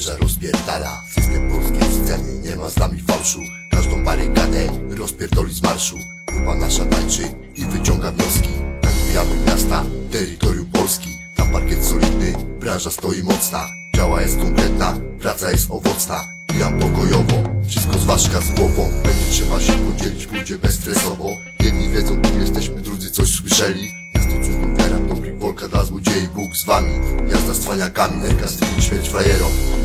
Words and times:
węża 0.00 0.16
rozpierdala 0.16 1.02
System 1.14 1.50
polskiej 1.50 2.04
sceny. 2.04 2.38
Nie 2.42 2.56
ma 2.56 2.70
z 2.70 2.76
nami 2.76 3.00
fałszu. 3.00 3.40
Każdą 3.70 4.04
barykadę 4.04 4.66
rozpierdoli 4.90 5.54
z 5.54 5.62
marszu. 5.62 5.98
Grupa 6.26 6.54
nasza 6.54 6.84
tańczy 6.84 7.22
i 7.56 7.64
wyciąga 7.64 8.12
wnioski. 8.12 8.48
Tankujemy 8.80 9.46
miasta, 9.46 9.84
terytorium 10.12 10.66
Polski. 10.66 11.18
Na 11.38 11.44
parkiet 11.44 11.84
solidny, 11.84 12.34
branża 12.60 12.90
stoi 12.90 13.22
mocna. 13.22 13.66
Działa 13.96 14.22
jest 14.22 14.38
konkretna, 14.38 14.96
praca 15.20 15.50
jest 15.50 15.70
owocna. 15.70 16.28
Pijam 16.46 16.78
pokojowo, 16.78 17.42
wszystko 17.68 17.98
z 17.98 18.04
ważka 18.04 18.40
z 18.40 18.50
głową. 18.50 18.90
Będzie 19.02 19.30
trzeba 19.30 19.60
się 19.60 19.72
podzielić, 19.72 20.26
pójdzie 20.26 20.58
bezstresowo. 20.58 21.36
Jedni 21.60 21.88
wiedzą 21.88 22.22
kim 22.22 22.40
jesteśmy, 22.40 22.80
drudzy 22.80 23.10
coś 23.10 23.28
słyszeli. 23.28 23.90
Miasto 24.14 24.32
cudów, 24.32 25.08
dobrych, 25.08 25.38
wolka 25.38 25.68
dla 25.68 25.84
złodziei 25.84 26.28
Bóg 26.28 26.56
z 26.56 26.64
wami. 26.64 26.92
Jazda 27.32 27.54
z 27.54 27.64
faniakami, 27.64 28.16
nerka 28.16 28.48
z 28.48 28.84
śmierć 28.84 29.08
frajerom. 29.08 29.79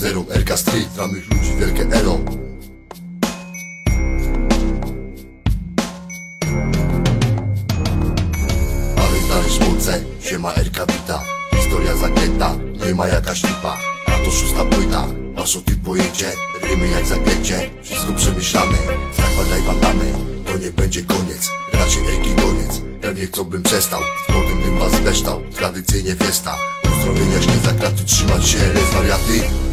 Pozerom, 0.00 0.26
RK 0.30 0.56
Street, 0.56 0.88
dla 0.94 1.06
mych 1.06 1.30
ludzi 1.30 1.56
wielkie 1.58 1.82
elo. 1.92 2.18
Mamy 8.96 9.18
dalej 9.28 9.50
szmulce, 9.50 10.04
siema 10.20 10.52
RK 10.54 10.86
wita. 10.86 11.22
Historia 11.54 11.96
zaklęta, 11.96 12.56
nie 12.86 12.94
ma 12.94 13.08
jakaś 13.08 13.42
lipa. 13.42 13.76
A 14.06 14.10
to 14.24 14.30
szósta 14.30 14.64
płyta, 14.64 15.06
masz 15.36 15.56
o 15.56 15.60
tym 15.60 15.76
pojęcie 15.80 16.32
Rymy 16.62 16.88
jak 16.88 17.06
zaklęcie, 17.06 17.70
wszystko 17.82 18.12
przemyślane 18.12 18.78
Zakładaj 19.16 19.62
bandamy, 19.62 20.12
to 20.46 20.58
nie 20.58 20.70
będzie 20.70 21.02
koniec 21.02 21.50
Raczej 21.72 22.02
Erki 22.14 22.34
koniec, 22.34 22.82
pewnie 23.00 23.28
co 23.28 23.44
bym 23.44 23.62
przestał 23.62 24.00
Potem 24.26 24.62
bym 24.62 24.78
was 24.78 25.00
beształ, 25.00 25.40
tradycyjnie 25.56 26.14
fiesta 26.14 26.56
Uzdrowienia 26.84 27.42
śle 27.42 27.58
za 27.64 27.72
kraty, 27.72 28.04
trzymać 28.04 28.48
się, 28.48 28.58
wariaty 28.92 29.69